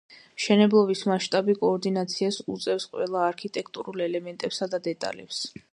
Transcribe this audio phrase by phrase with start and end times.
[0.39, 5.45] მშენებლობის მასშტაბი კოორდინაციას უწევს ყველა არქიტექტურულ ელემენტებსა და დეტალებს.